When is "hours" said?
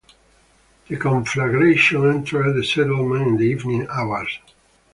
3.87-4.39